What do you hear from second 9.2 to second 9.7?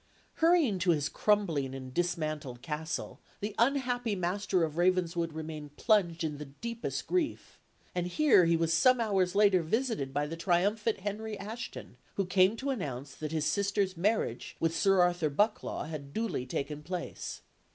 later